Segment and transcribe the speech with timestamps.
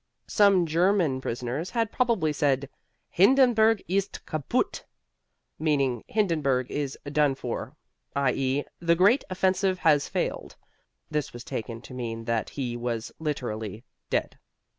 [0.25, 2.67] Some German prisoners had probably said
[3.11, 4.83] "Hindenburg ist kaput,"
[5.59, 7.75] meaning "Hindenburg is done for,"
[8.15, 10.55] i.e., "The great offensive has failed."
[11.11, 14.39] This was taken to mean that he was literally dead.